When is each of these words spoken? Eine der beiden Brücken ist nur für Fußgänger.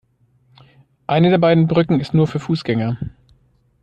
Eine 1.05 1.29
der 1.29 1.37
beiden 1.37 1.67
Brücken 1.67 1.99
ist 1.99 2.15
nur 2.15 2.25
für 2.25 2.39
Fußgänger. 2.39 2.97